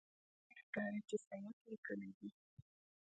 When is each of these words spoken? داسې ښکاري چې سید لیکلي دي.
داسې 0.03 0.59
ښکاري 0.67 1.01
چې 1.09 1.17
سید 1.25 1.55
لیکلي 1.69 2.09
دي. 2.17 2.29